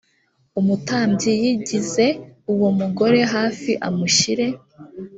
[0.59, 2.05] umutambyi yigize
[2.53, 4.45] uwo mugore hafi amushyire